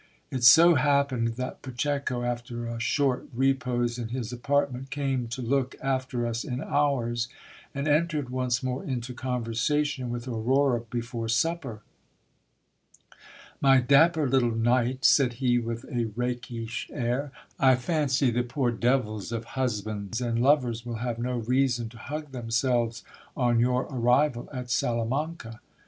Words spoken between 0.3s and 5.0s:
It so happened that Pacheco, after a short repose in his apartment,